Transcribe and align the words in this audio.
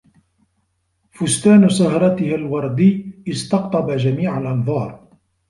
فستان 1.11 1.69
سهرتها 1.69 2.35
الوردي 2.35 3.13
استقطب 3.27 3.91
جميع 3.91 4.37
الأنظار. 4.37 5.07